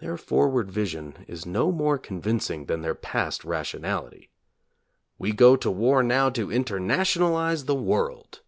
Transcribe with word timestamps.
Their 0.00 0.16
forward 0.16 0.72
vision 0.72 1.24
is 1.28 1.46
no 1.46 1.70
more 1.70 1.96
convincing 1.96 2.64
than 2.64 2.80
their 2.80 2.96
past 2.96 3.44
rationality. 3.44 4.28
We 5.20 5.30
go 5.30 5.54
to 5.54 5.70
war 5.70 6.02
now 6.02 6.30
to 6.30 6.48
internationalize 6.48 7.66
the 7.66 7.76
world! 7.76 8.40